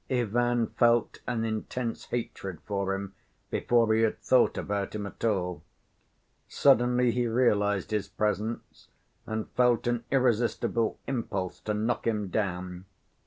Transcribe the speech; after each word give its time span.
Ivan 0.09 0.65
felt 0.65 1.19
an 1.27 1.45
intense 1.45 2.05
hatred 2.05 2.59
for 2.65 2.95
him 2.95 3.13
before 3.51 3.93
he 3.93 4.01
had 4.01 4.17
thought 4.17 4.57
about 4.57 4.95
him 4.95 5.05
at 5.05 5.23
all. 5.23 5.61
Suddenly 6.47 7.11
he 7.11 7.27
realized 7.27 7.91
his 7.91 8.07
presence 8.07 8.87
and 9.27 9.47
felt 9.51 9.85
an 9.85 10.03
irresistible 10.09 10.97
impulse 11.05 11.59
to 11.59 11.75
knock 11.75 12.07
him 12.07 12.29
down. 12.29 12.85